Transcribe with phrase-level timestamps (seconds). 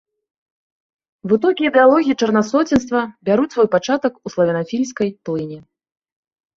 [1.33, 2.99] Вытокі ідэалогіі чарнасоценства
[3.31, 5.59] бяруць свой пачатак у славянафільскай плыні.